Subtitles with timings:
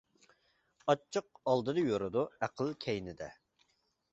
[0.93, 3.29] ئاچچىق ئالدىدا يۈرىدۇ، ئەقىل كەينىدە.